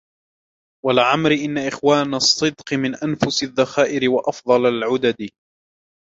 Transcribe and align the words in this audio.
وَلَعَمْرِي 0.85 1.45
إنَّ 1.45 1.57
إخْوَانَ 1.57 2.13
الصِّدْقِ 2.13 2.73
مِنْ 2.73 2.95
أَنْفَسِ 2.95 3.43
الذَّخَائِرِ 3.43 4.09
وَأَفْضَلِ 4.11 4.65
الْعُدَدِ 4.65 5.29